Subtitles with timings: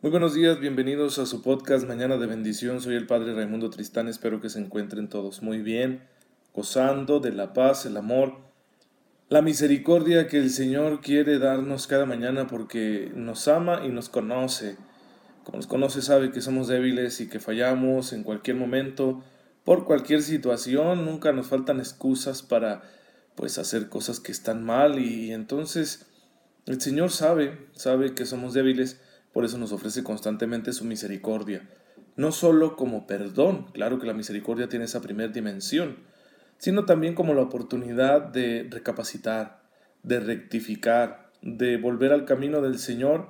[0.00, 2.80] Muy buenos días, bienvenidos a su podcast Mañana de Bendición.
[2.80, 6.04] Soy el Padre Raimundo Tristán, espero que se encuentren todos muy bien,
[6.54, 8.36] gozando de la paz, el amor,
[9.28, 14.76] la misericordia que el Señor quiere darnos cada mañana porque nos ama y nos conoce.
[15.42, 19.24] Como nos conoce sabe que somos débiles y que fallamos en cualquier momento,
[19.64, 22.82] por cualquier situación, nunca nos faltan excusas para
[23.34, 26.06] pues hacer cosas que están mal y entonces
[26.66, 29.00] el Señor sabe, sabe que somos débiles
[29.32, 31.68] por eso nos ofrece constantemente su misericordia,
[32.16, 35.98] no solo como perdón, claro que la misericordia tiene esa primera dimensión,
[36.58, 39.62] sino también como la oportunidad de recapacitar,
[40.02, 43.28] de rectificar, de volver al camino del Señor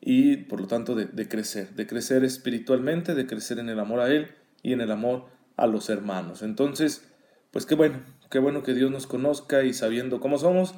[0.00, 4.00] y por lo tanto de, de, crecer, de crecer espiritualmente, de crecer en el amor
[4.00, 4.28] a Él
[4.62, 6.42] y en el amor a los hermanos.
[6.42, 7.06] Entonces,
[7.50, 10.74] pues qué bueno, qué bueno que Dios nos conozca y sabiendo cómo somos,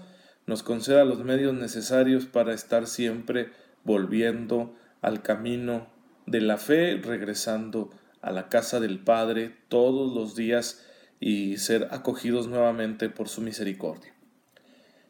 [0.47, 3.51] nos conceda los medios necesarios para estar siempre
[3.85, 5.89] volviendo al camino
[6.27, 10.85] de la fe, regresando a la casa del Padre todos los días
[11.21, 14.13] y ser acogidos nuevamente por su misericordia.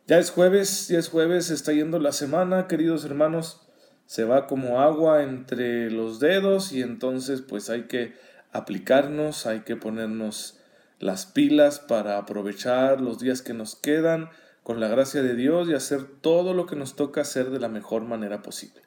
[0.06, 3.68] Ya es jueves, ya es jueves, está yendo la semana, queridos hermanos,
[4.06, 8.14] se va como agua entre los dedos y entonces pues hay que
[8.50, 10.58] aplicarnos, hay que ponernos
[10.98, 14.28] las pilas para aprovechar los días que nos quedan
[14.62, 17.68] con la gracia de Dios y hacer todo lo que nos toca hacer de la
[17.68, 18.82] mejor manera posible.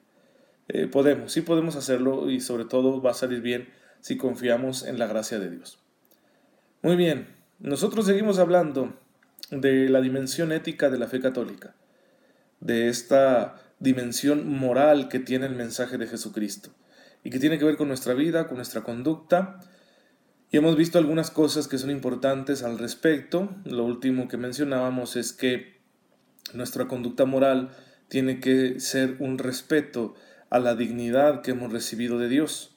[0.68, 3.68] Eh, podemos, sí podemos hacerlo y sobre todo va a salir bien
[4.00, 5.78] si confiamos en la gracia de Dios.
[6.82, 8.98] Muy bien, nosotros seguimos hablando
[9.50, 11.74] de la dimensión ética de la fe católica,
[12.60, 16.70] de esta dimensión moral que tiene el mensaje de Jesucristo
[17.22, 19.60] y que tiene que ver con nuestra vida, con nuestra conducta.
[20.50, 23.50] Y hemos visto algunas cosas que son importantes al respecto.
[23.64, 25.80] Lo último que mencionábamos es que
[26.54, 27.70] nuestra conducta moral
[28.08, 30.14] tiene que ser un respeto
[30.50, 32.76] a la dignidad que hemos recibido de Dios,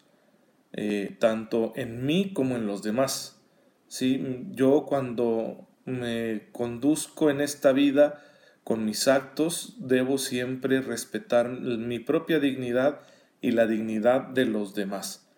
[0.74, 3.42] eh, tanto en mí como en los demás.
[3.88, 4.48] ¿sí?
[4.52, 8.24] Yo cuando me conduzco en esta vida
[8.64, 13.02] con mis actos, debo siempre respetar mi propia dignidad
[13.42, 15.29] y la dignidad de los demás.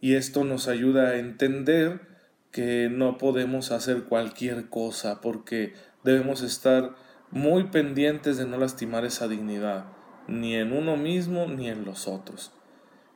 [0.00, 2.00] Y esto nos ayuda a entender
[2.52, 6.94] que no podemos hacer cualquier cosa porque debemos estar
[7.30, 9.86] muy pendientes de no lastimar esa dignidad
[10.28, 12.52] ni en uno mismo ni en los otros.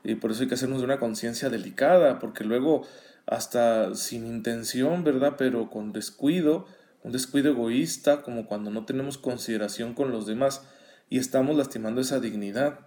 [0.03, 2.84] Y por eso hay que hacernos de una conciencia delicada, porque luego
[3.26, 5.34] hasta sin intención, ¿verdad?
[5.38, 6.66] Pero con descuido,
[7.04, 10.66] un descuido egoísta, como cuando no tenemos consideración con los demás
[11.09, 12.81] y estamos lastimando esa dignidad.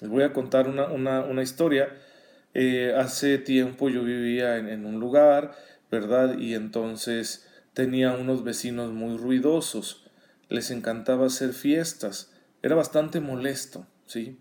[0.00, 1.88] Les voy a contar una, una, historia.
[2.54, 5.56] Eh, hace tiempo yo vivía en, un lugar,
[5.90, 6.38] ¿verdad?
[6.38, 10.06] Y entonces tenía unos vecinos muy ruidosos.
[10.48, 12.30] Les encantaba hacer fiestas
[12.64, 14.38] era bastante molesto, ¿sí?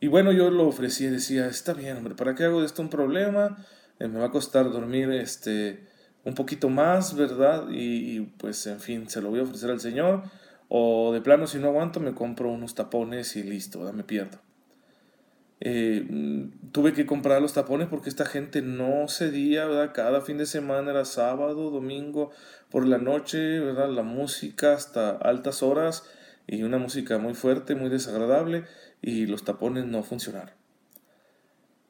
[0.00, 2.80] Y bueno, yo lo ofrecí y decía, está bien, hombre, ¿para qué hago de esto
[2.80, 3.66] un problema?
[3.98, 5.86] Eh, me va a costar dormir este,
[6.24, 7.66] un poquito más, ¿verdad?
[7.70, 10.22] Y, pues, en fin, se lo voy a ofrecer al Señor.
[10.70, 14.38] O de plano, si no aguanto, me compro unos tapones y listo, me pierdo.
[15.60, 19.92] Eh, mm, tuve que comprar los tapones porque esta gente no cedía.
[19.92, 22.30] Cada fin de semana era sábado, domingo,
[22.70, 23.60] por la noche.
[23.60, 26.04] La música hasta altas horas
[26.46, 28.64] y una música muy fuerte, muy desagradable
[29.02, 30.54] y los tapones no funcionaron.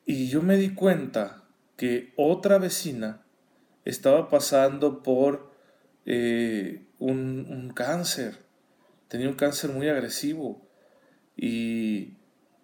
[0.05, 1.45] Y yo me di cuenta
[1.77, 3.23] que otra vecina
[3.85, 5.53] estaba pasando por
[6.07, 8.39] eh, un, un cáncer,
[9.07, 10.67] tenía un cáncer muy agresivo
[11.37, 12.18] y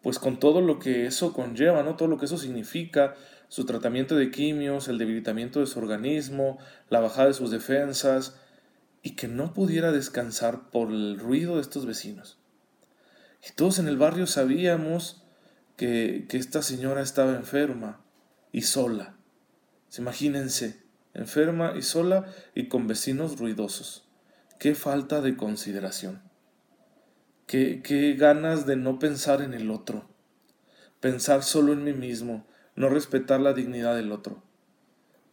[0.04, 1.96] pues con todo lo que eso conlleva, ¿no?
[1.96, 3.14] Todo lo que eso significa,
[3.48, 6.58] su tratamiento de quimios, el debilitamiento de su organismo,
[6.90, 8.36] la bajada de sus defensas,
[9.02, 12.38] y que no pudiera descansar por el ruido de estos vecinos.
[13.42, 15.24] Y todos en el barrio sabíamos
[15.76, 18.04] que, que esta señora estaba enferma
[18.52, 19.16] y sola.
[19.96, 20.82] Imagínense,
[21.14, 24.06] enferma y sola y con vecinos ruidosos.
[24.58, 26.33] Qué falta de consideración.
[27.46, 30.08] Qué, ganas de no pensar en el otro.
[31.00, 34.42] Pensar solo en mí mismo, no respetar la dignidad del otro.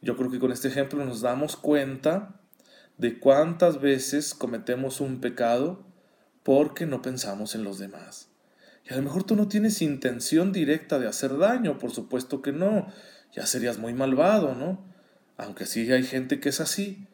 [0.02, 2.42] Yo creo que con este ejemplo nos damos cuenta
[2.98, 5.86] de cuántas veces cometemos un pecado
[6.44, 8.28] porque no pensamos en los demás.
[8.84, 12.52] Y a lo mejor tú no tienes intención directa de hacer daño, por supuesto que
[12.52, 12.88] no,
[13.32, 14.84] ya serías muy malvado, ¿no?
[15.38, 17.08] Aunque sí hay gente que es así,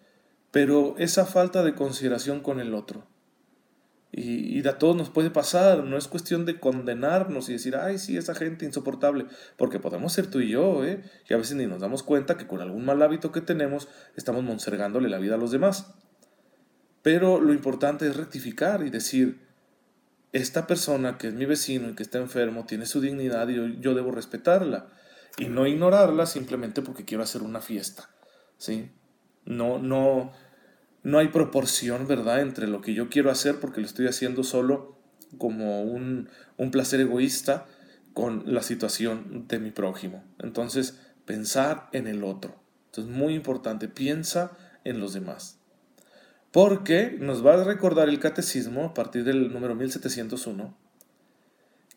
[0.50, 3.06] pero esa falta de consideración con el otro
[4.12, 8.18] y, a todos nos puede pasar, no es cuestión de condenarnos y decir, ay, sí,
[8.18, 9.26] esa gente insoportable,
[9.58, 11.04] porque podemos ser tú y yo, ¿eh?
[11.30, 14.44] Y a veces ni nos damos cuenta que con algún mal hábito que tenemos estamos
[14.44, 15.94] monsergándole la vida a los demás.
[17.02, 19.48] Pero lo importante es rectificar y decir,
[20.34, 23.94] esta persona que es mi vecino y que está enfermo tiene su dignidad y yo,
[23.94, 24.88] debo respetarla
[25.38, 28.10] y no ignorarla simplemente porque quiero hacer una fiesta,
[28.58, 28.92] ¿sí?
[29.46, 30.32] No, no,
[31.08, 35.00] no hay proporción, ¿verdad?, entre lo que yo quiero hacer porque lo estoy haciendo solo
[35.38, 36.28] como un,
[36.58, 37.66] un placer egoísta
[38.14, 40.26] con la situación de mi prójimo.
[40.38, 42.62] Entonces, pensar en el otro.
[42.88, 44.52] Entonces, muy importante, piensa
[44.84, 45.60] en los demás.
[46.52, 50.78] Porque nos va a recordar el catecismo a partir del número 1701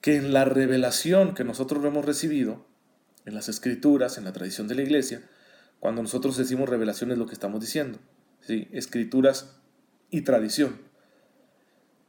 [0.00, 2.64] que en la revelación que nosotros hemos recibido,
[3.24, 5.28] en las escrituras, en la tradición de la iglesia,
[5.80, 7.98] cuando nosotros decimos revelación es lo que estamos diciendo,
[8.40, 8.68] ¿sí?
[8.72, 9.56] escrituras
[10.10, 10.80] y tradición.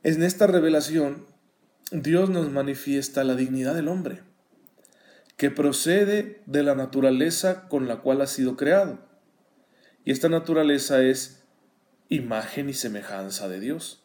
[0.03, 1.25] En esta revelación,
[1.91, 4.21] Dios nos manifiesta la dignidad del hombre,
[5.37, 8.99] que procede de la naturaleza con la cual ha sido creado.
[10.03, 11.43] Y esta naturaleza es
[12.09, 14.03] imagen y semejanza de Dios.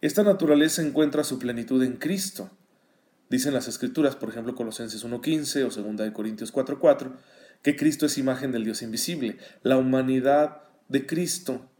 [0.00, 2.50] Esta naturaleza encuentra su plenitud en Cristo.
[3.28, 7.12] Dicen las Escrituras, por ejemplo, Colosenses 1.15 o 2 Corintios 4.4,
[7.62, 9.38] que Cristo es imagen del Dios invisible.
[9.62, 11.70] La humanidad de Cristo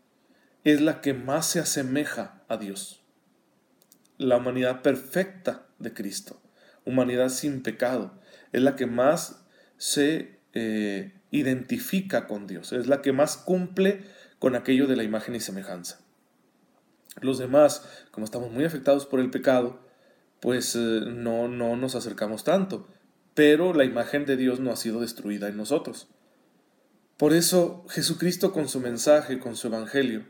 [0.65, 3.03] es la que más se asemeja a Dios.
[4.19, 6.43] La humanidad perfecta de Cristo,
[6.85, 8.21] humanidad sin pecado,
[8.53, 9.47] es la que más
[9.79, 14.05] se eh, identifica con Dios, es la que más cumple
[14.39, 16.01] con aquello de la imagen y semejanza.
[17.21, 19.81] Los demás, como estamos muy afectados por el pecado,
[20.41, 22.89] pues eh, no, no nos acercamos tanto,
[23.41, 26.09] pero la imagen de Dios no ha sido destruida en nosotros.
[27.17, 30.27] Por eso Jesucristo con su mensaje, con su evangelio,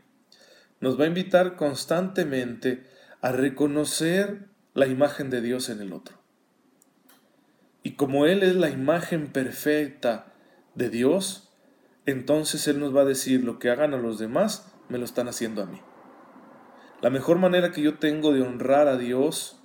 [0.79, 2.87] nos va a invitar constantemente
[3.19, 6.19] a reconocer la imagen de Dios en el otro.
[7.83, 10.31] Y como Él es la imagen perfecta
[10.75, 11.51] de Dios,
[12.05, 15.27] entonces Él nos va a decir lo que hagan a los demás, me lo están
[15.27, 15.81] haciendo a mí.
[17.01, 19.60] La mejor manera que yo tengo de honrar a Dios,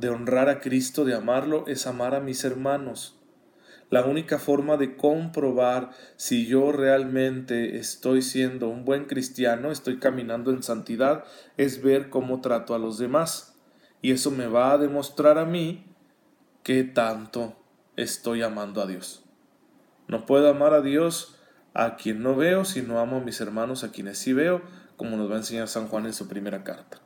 [0.00, 3.16] de honrar a Cristo, de amarlo, es amar a mis hermanos.
[3.90, 10.52] La única forma de comprobar si yo realmente estoy siendo un buen cristiano, estoy caminando
[10.52, 11.24] en santidad,
[11.56, 13.58] es ver cómo trato a los demás.
[14.00, 15.84] Y eso me va a demostrar a mí
[16.62, 17.56] que tanto
[17.96, 19.24] estoy amando a Dios.
[20.08, 21.36] No puedo amar a Dios
[21.74, 24.62] a quien no veo, sino amo a mis hermanos a quienes sí veo,
[24.96, 27.00] como nos va a enseñar San Juan en su primera carta.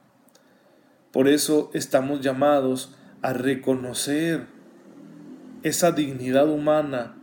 [1.14, 4.48] Por eso estamos llamados a reconocer
[5.62, 7.16] esa dignidad humana,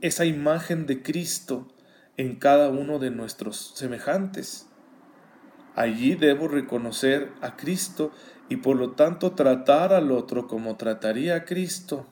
[0.00, 1.68] esa imagen de Cristo
[2.16, 4.66] en cada uno de nuestros semejantes.
[5.76, 8.10] Allí debo reconocer a Cristo
[8.48, 12.08] y por lo tanto tratar al otro como trataría a Cristo.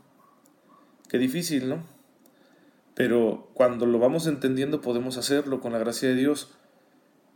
[1.09, 1.93] Qué difícil, ¿no?
[2.95, 6.53] pero cuando lo vamos entendiendo podemos hacerlo con la gracia de Dios.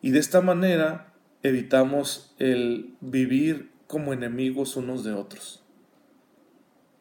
[0.02, 5.64] Y de esta manera evitamos el vivir como enemigos unos de otros.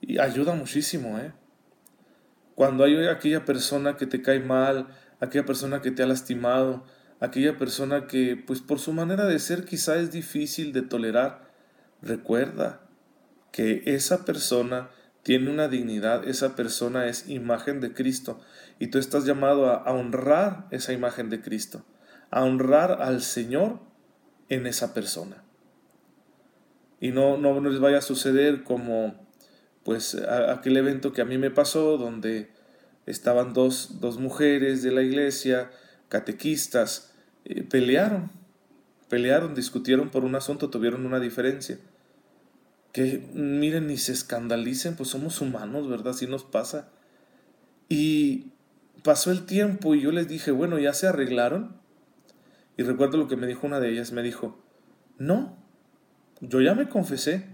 [0.02, 1.34] Y ayuda muchísimo, ¿eh?
[2.54, 4.88] Cuando hay aquella persona que te cae mal,
[5.20, 6.86] aquella persona que te ha lastimado,
[7.20, 11.52] aquella persona que, pues por su manera de ser quizá es difícil de tolerar,
[12.02, 12.82] recuerda
[13.52, 14.90] que esa persona
[15.24, 18.42] tiene una dignidad, esa persona es imagen de Cristo
[18.80, 21.84] y tú estás llamado a, honrar esa imagen de Cristo,
[22.30, 23.80] a honrar al Señor
[24.50, 25.45] en esa persona.
[27.00, 29.26] Y no, no les vaya a suceder como
[29.84, 32.50] pues aquel evento que a mí me pasó donde
[33.06, 35.70] estaban dos, dos mujeres de la iglesia,
[36.10, 37.14] catequistas,
[37.46, 38.32] eh, pelearon,
[39.10, 41.78] pelearon, discutieron por un asunto, tuvieron una diferencia
[42.96, 46.14] que miren ni se escandalicen, pues somos humanos, ¿verdad?
[46.14, 46.88] Así nos pasa.
[47.90, 48.54] Y
[49.04, 51.76] pasó el tiempo y yo les dije, bueno, ¿ya se arreglaron?
[52.78, 54.64] Y recuerdo lo que me dijo una de ellas, me dijo,
[55.18, 55.58] no,
[56.50, 57.46] yo ya me confesé,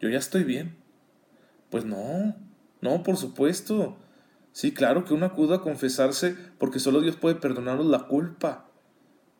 [0.00, 0.76] yo ya estoy bien.
[1.70, 2.36] Pues no,
[2.80, 3.98] no, por supuesto.
[4.52, 8.68] Sí, claro que uno acuda a confesarse porque solo Dios puede perdonarnos la culpa.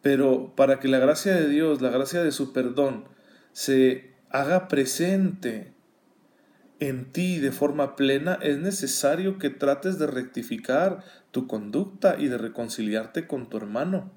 [0.02, 3.04] Pero para que la gracia de Dios, la gracia de su perdón,
[3.52, 5.74] se haga presente
[6.78, 12.38] en ti de forma plena, es necesario que trates de rectificar tu conducta y de
[12.38, 14.12] reconciliarte con tu hermano.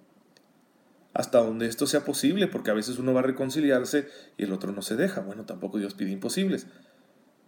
[1.14, 4.72] Hasta donde esto sea posible, porque a veces uno va a reconciliarse y el otro
[4.72, 5.22] no se deja.
[5.22, 6.68] Bueno, tampoco Dios pide imposibles.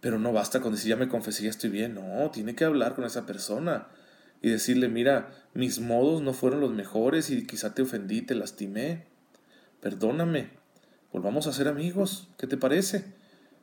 [0.00, 1.94] Pero no basta con decir ya me confesé, ya estoy bien.
[1.94, 3.88] No, tiene que hablar con esa persona
[4.40, 9.06] y decirle, mira, mis modos no fueron los mejores y quizá te ofendí, te lastimé.
[9.80, 10.50] Perdóname
[11.16, 13.04] volvamos a ser amigos, ¿qué te parece?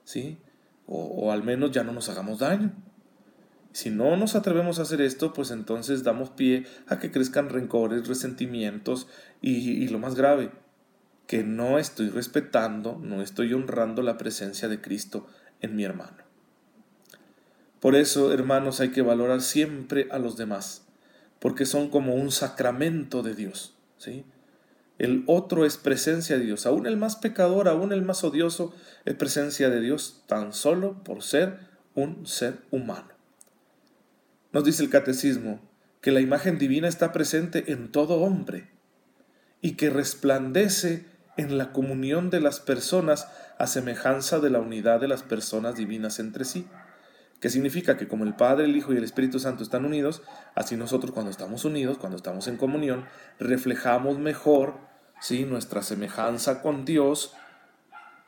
[0.03, 0.39] ¿Sí?
[0.87, 2.73] O, al menos ya no nos hagamos daño.
[3.73, 8.07] Si no nos atrevemos a hacer esto, pues entonces damos pie a que crezcan rencores,
[8.07, 9.07] resentimientos
[9.41, 10.51] y, y lo más grave,
[11.27, 15.27] que no estoy respetando, no estoy honrando la presencia de Cristo
[15.59, 16.17] en mi hermano.
[17.79, 20.85] Por eso, hermanos, hay que valorar siempre a los demás,
[21.39, 23.75] porque son como un sacramento de Dios.
[23.97, 24.23] ¿sí?
[24.99, 26.65] El otro es presencia de Dios.
[26.65, 31.23] Aún el más pecador, aún el más odioso, es presencia de Dios tan solo por
[31.23, 31.59] ser
[31.95, 33.12] un ser humano.
[34.53, 35.59] Nos dice el catecismo
[35.99, 38.69] que la imagen divina está presente en todo hombre
[39.61, 41.07] y que resplandece
[41.37, 46.19] en la comunión de las personas a semejanza de la unidad de las personas divinas
[46.19, 46.67] entre sí.
[47.39, 50.21] Que significa que como el Padre, el Hijo y el Espíritu Santo están unidos,
[50.53, 53.05] así nosotros cuando estamos unidos, cuando estamos en comunión,
[53.39, 54.77] reflejamos mejor
[55.19, 55.45] ¿sí?
[55.45, 57.33] nuestra semejanza con Dios,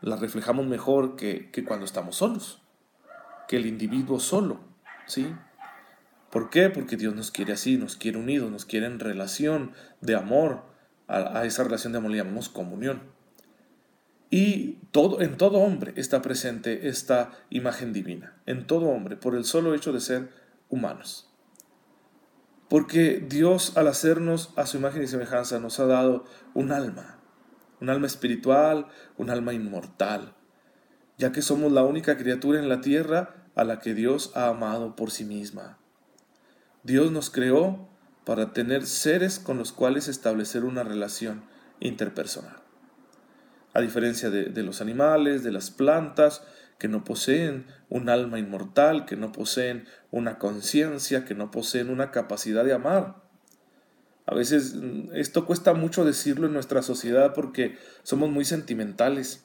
[0.02, 2.64] la reflejamos mejor que, que cuando estamos solos,
[3.48, 4.60] que el individuo solo.
[5.06, 5.34] ¿sí?
[6.36, 6.70] ¿Por qué?
[6.70, 10.64] Porque Dios nos quiere así, nos quiere unidos, nos quiere en relación de amor.
[11.08, 13.04] A, esa relación de amor le llamamos comunión.
[14.30, 19.46] Y todo, en todo hombre está presente esta imagen divina, en todo hombre, por el
[19.46, 20.30] solo hecho de ser
[20.68, 21.34] humanos.
[22.68, 27.22] Porque Dios al hacernos a su imagen y semejanza nos ha dado un alma,
[27.80, 30.36] un alma espiritual, un alma inmortal,
[31.18, 34.98] ya que somos la única criatura en la tierra a la que Dios ha amado
[34.98, 35.80] por sí misma.
[36.86, 37.90] Dios nos creó
[38.26, 41.44] para tener seres con los cuales establecer una relación
[41.80, 42.58] interpersonal.
[43.74, 46.44] A diferencia de, los animales, de las plantas,
[46.78, 52.12] que no poseen un alma inmortal, que no poseen una conciencia, que no poseen una
[52.12, 53.16] capacidad de amar.
[54.28, 59.44] A veces mm, esto cuesta mucho decirlo en nuestra sociedad porque somos muy sentimentales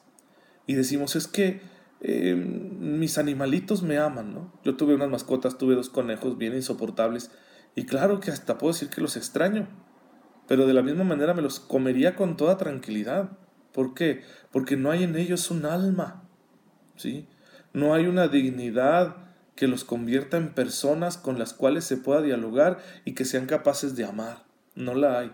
[0.67, 1.63] y decimos es que
[2.01, 4.53] eh, mis animalitos me aman, ¿no?
[4.65, 7.31] Yo tuve unas mascotas, tuve dos conejos bien insoportables
[7.75, 9.69] y claro que hasta puedo decir que los extraño,
[10.49, 13.31] pero de la misma manera me los comería con toda tranquilidad.
[13.73, 14.23] ¿Por qué?
[14.51, 16.25] Porque no hay en ellos un alma,
[16.97, 17.29] ¿sí?
[17.73, 19.17] No hay una dignidad
[19.55, 23.95] que los convierta en personas con las cuales se pueda dialogar y que sean capaces
[23.95, 24.45] de amar.
[24.75, 25.33] No la hay.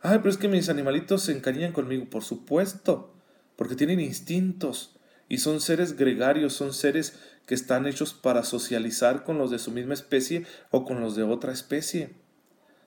[0.00, 3.14] Ay, pero es que mis animalitos se encariñan conmigo, por supuesto,
[3.56, 4.97] porque tienen instintos,
[5.28, 9.70] y son seres gregarios, son seres que están hechos para socializar con los de su
[9.70, 12.14] misma especie o con los de otra especie.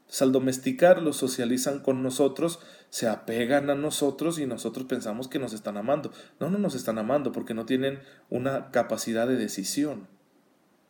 [0.02, 5.54] Entonces, al domesticarlos, socializan con nosotros, se apegan a nosotros y nosotros pensamos que nos
[5.54, 6.12] están amando.
[6.40, 10.08] No, no nos están amando porque no tienen una capacidad de decisión.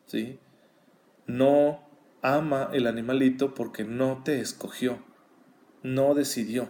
[0.08, 0.40] ¿Sí?
[1.28, 1.88] No
[2.22, 5.04] ama el animalito porque no te escogió,
[5.84, 6.70] no decidió.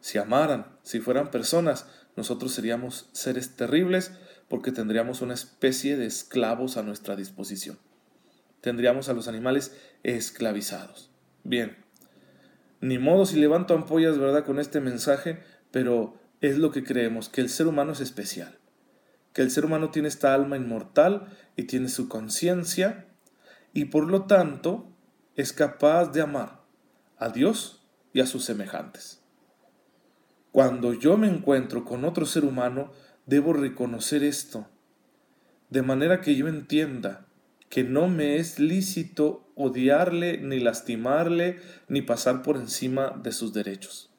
[0.00, 1.86] Si amaran, si fueran personas,
[2.16, 4.12] nosotros seríamos seres terribles
[4.48, 7.78] porque tendríamos una especie de esclavos a nuestra disposición.
[8.60, 11.10] Tendríamos a los animales esclavizados.
[11.44, 11.76] Bien,
[12.80, 17.40] ni modo si levanto ampollas, ¿verdad?, con este mensaje, pero es lo que creemos, que
[17.40, 18.58] el ser humano es especial,
[19.32, 23.06] que el ser humano tiene esta alma inmortal y tiene su conciencia
[23.72, 24.90] y por lo tanto
[25.34, 26.62] es capaz de amar
[27.18, 29.22] a Dios y a sus semejantes.
[30.56, 32.90] Cuando yo me encuentro con otro ser humano,
[33.26, 34.66] debo reconocer esto,
[35.68, 37.26] de manera que yo entienda
[37.68, 41.58] que no me es lícito odiarle, ni lastimarle,
[41.88, 44.10] ni pasar por encima de sus derechos,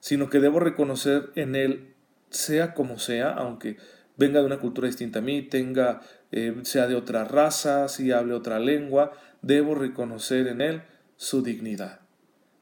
[0.00, 1.94] sino que debo reconocer en él,
[2.28, 3.78] sea como sea, aunque
[4.18, 8.34] venga de una cultura distinta a mí, tenga, eh, sea de otra raza, si hable
[8.34, 10.82] otra lengua, debo reconocer en él
[11.16, 12.00] su dignidad.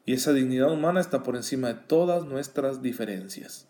[0.07, 3.67] Y esa dignidad humana está por encima de todas nuestras diferencias.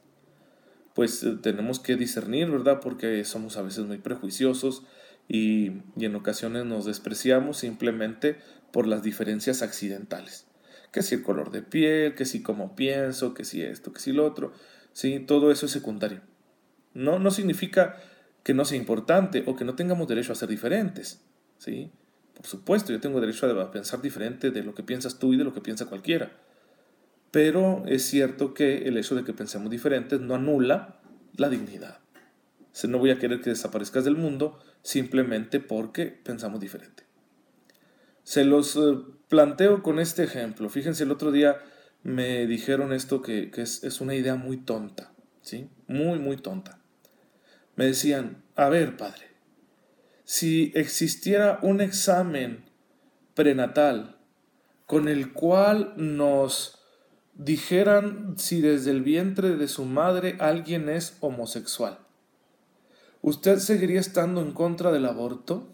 [0.94, 2.80] Pues eh, tenemos que discernir, ¿verdad?
[2.80, 4.84] Porque somos a veces muy prejuiciosos
[5.28, 8.38] y, en ocasiones nos despreciamos simplemente
[8.72, 10.46] por las diferencias accidentales.
[10.92, 14.12] Que si el color de piel, que si cómo pienso, que si esto, que si
[14.12, 14.54] lo otro.
[14.94, 16.22] Sí, todo eso es secundario.
[16.94, 17.98] No, no significa
[18.44, 21.20] que no sea importante o que no tengamos derecho a ser diferentes.
[21.58, 21.90] ¿sí?
[22.38, 25.44] Por supuesto, yo tengo derecho a pensar diferente de lo que piensas tú y de
[25.44, 26.32] lo que piensa cualquiera.
[27.32, 31.00] Pero es cierto que el hecho de que pensemos diferentes no anula
[31.36, 32.00] la dignidad.
[32.84, 37.04] O no voy a querer que desaparezcas del mundo simplemente porque pensamos diferente.
[38.24, 40.70] Se los eh, planteo con este ejemplo.
[40.70, 41.58] Fíjense, el otro día
[42.04, 45.70] me dijeron esto que, es, es, una idea muy tonta, ¿sí?
[45.88, 46.80] Muy, muy tonta.
[47.76, 49.27] Me decían, a ver, padre,
[50.28, 52.66] si existiera un examen
[53.34, 54.18] prenatal
[54.86, 56.80] con el cual nos
[57.36, 62.00] dijeran si desde el vientre de su madre alguien es homosexual,
[63.22, 65.70] ¿usted seguiría estando en contra del aborto?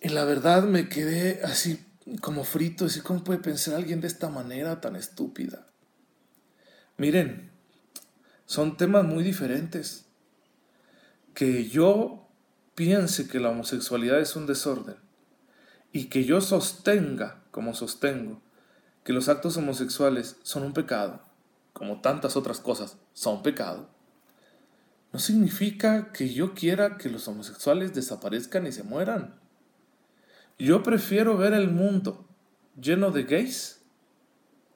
[0.00, 1.84] Y la verdad me quedé así
[2.20, 5.66] como frito, así cómo puede pensar alguien de esta manera tan estúpida.
[6.98, 7.50] Miren,
[8.46, 10.03] son temas muy diferentes.
[11.34, 12.28] Que yo
[12.74, 14.96] piense que la homosexualidad es un desorden
[15.92, 18.40] y que yo sostenga, como sostengo,
[19.04, 21.22] que los actos homosexuales son un pecado,
[21.72, 23.88] como tantas otras cosas son pecado,
[25.12, 29.38] no significa que yo quiera que los homosexuales desaparezcan y se mueran.
[30.58, 32.26] Yo prefiero ver el mundo
[32.80, 33.80] lleno de gays,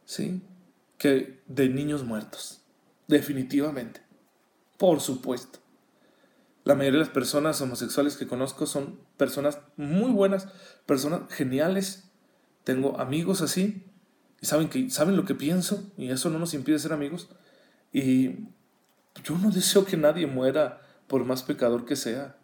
[0.05, 0.41] ¿sí?
[0.97, 2.61] Que de niños muertos.
[3.09, 4.01] Definitivamente.
[4.77, 5.59] Por supuesto.
[6.69, 10.49] La mayoría de las personas homosexuales que conozco son personas muy buenas,
[10.85, 12.11] personas geniales.
[12.63, 13.87] Tengo amigos así
[14.43, 17.31] y saben, que, saben lo que pienso y eso no nos impide ser amigos.
[17.91, 18.51] Y
[19.25, 22.37] yo no deseo que nadie muera por más pecador que sea.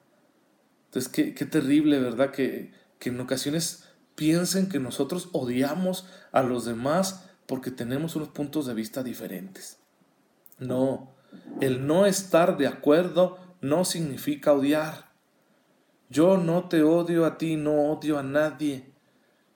[0.87, 2.31] Entonces, qué, qué terrible, ¿verdad?
[2.31, 8.64] Que, que en ocasiones piensen que nosotros odiamos a los demás porque tenemos unos puntos
[8.64, 9.76] de vista diferentes.
[10.59, 11.12] No,
[11.61, 15.11] el no estar de acuerdo no significa odiar.
[16.11, 18.92] Yo no te odio a ti, no odio a nadie.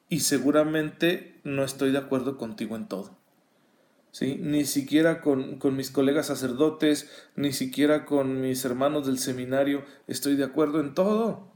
[0.09, 3.19] Y seguramente no estoy de acuerdo contigo en todo.
[4.11, 4.39] ¿Sí?
[4.41, 10.37] Ni siquiera con, con mis colegas sacerdotes, ni siquiera con mis hermanos del seminario estoy
[10.37, 11.53] de acuerdo en todo.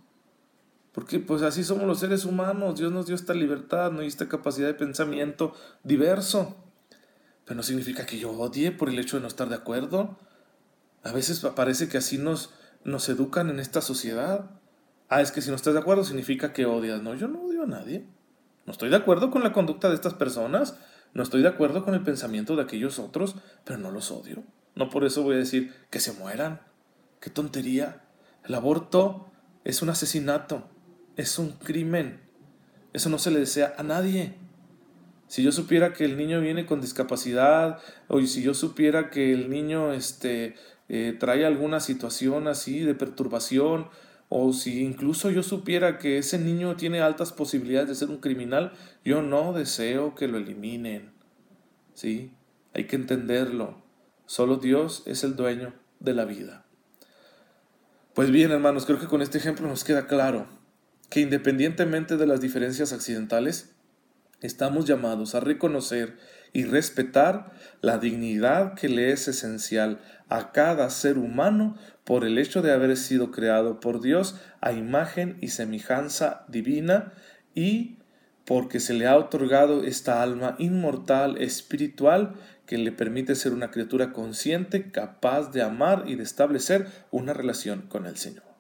[0.92, 4.28] Porque pues así somos los seres humanos, Dios nos dio esta libertad, nos dio esta
[4.28, 5.54] capacidad de pensamiento
[5.85, 6.54] diverso.
[7.47, 10.18] Pero no significa que yo odie por el hecho de no estar de acuerdo.
[11.02, 12.50] A veces parece que así nos,
[12.85, 14.50] nos educan en esta sociedad.
[15.09, 17.02] Ah, es que si no estás de acuerdo significa que odias.
[17.02, 18.06] No, yo no odio a nadie.
[18.66, 20.78] No estoy de acuerdo con la conducta de estas personas.
[21.14, 24.44] No estoy de acuerdo con el pensamiento de aquellos otros, pero no los odio.
[24.75, 26.61] No por eso voy a decir que se mueran.
[27.21, 28.04] Qué tontería.
[28.44, 29.26] El aborto
[29.64, 30.68] es un asesinato
[31.16, 32.21] es un crimen.
[32.92, 34.35] Eso no se le desea a nadie.
[35.28, 37.78] Si yo supiera que el niño viene con discapacidad,
[38.09, 40.56] o si yo supiera que el niño este,
[40.95, 43.89] eh, trae alguna situación así de perturbación,
[44.29, 48.73] o si incluso yo supiera que ese niño tiene altas posibilidades de ser un criminal,
[49.02, 51.11] yo no deseo que lo eliminen.
[51.95, 52.35] ¿Sí?
[52.75, 53.83] Hay que entenderlo.
[54.26, 56.67] Solo Dios es el dueño de la vida.
[58.13, 60.47] Pues bien, hermanos, creo que con este ejemplo nos queda claro
[61.09, 63.75] que independientemente de las diferencias accidentales,
[64.43, 66.19] estamos llamados a reconocer
[66.52, 72.62] y respetar la dignidad que le es esencial a cada ser humano por el hecho
[72.62, 77.12] de haber sido creado por Dios a imagen y semejanza divina
[77.54, 77.99] y
[78.45, 82.34] porque se le ha otorgado esta alma inmortal espiritual
[82.67, 87.82] que le permite ser una criatura consciente capaz de amar y de establecer una relación
[87.82, 88.51] con el Señor.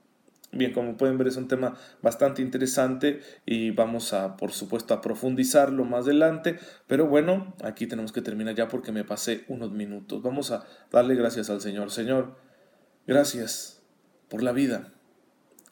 [0.52, 5.00] Bien, como pueden ver es un tema bastante interesante y vamos a, por supuesto, a
[5.00, 6.58] profundizarlo más adelante.
[6.86, 10.22] Pero bueno, aquí tenemos que terminar ya porque me pasé unos minutos.
[10.22, 11.90] Vamos a darle gracias al Señor.
[11.90, 12.36] Señor,
[13.06, 13.82] gracias
[14.28, 14.92] por la vida.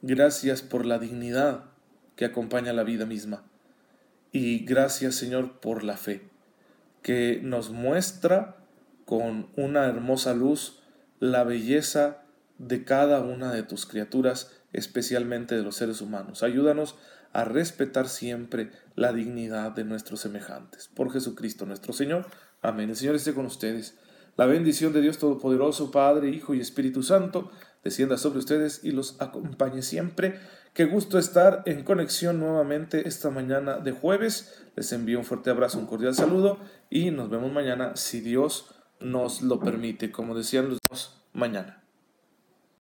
[0.01, 1.64] Gracias por la dignidad
[2.16, 3.45] que acompaña la vida misma.
[4.33, 6.31] Y gracias, Señor, por la fe
[7.03, 8.57] que nos muestra
[9.05, 10.83] con una hermosa luz
[11.19, 12.23] la belleza
[12.59, 16.42] de cada una de tus criaturas especialmente de los seres humanos.
[16.42, 16.96] Ayúdanos
[17.33, 20.88] a respetar siempre la dignidad de nuestros semejantes.
[20.88, 22.26] Por Jesucristo nuestro Señor.
[22.62, 22.90] Amén.
[22.90, 23.96] El Señor esté con ustedes.
[24.37, 27.50] La bendición de Dios Todopoderoso, Padre, Hijo y Espíritu Santo,
[27.85, 30.38] descienda sobre ustedes y los acompañe siempre.
[30.72, 34.62] Qué gusto estar en conexión nuevamente esta mañana de jueves.
[34.76, 38.66] Les envío un fuerte abrazo, un cordial saludo y nos vemos mañana si Dios
[39.00, 40.12] nos lo permite.
[40.12, 41.80] Como decían los dos, mañana.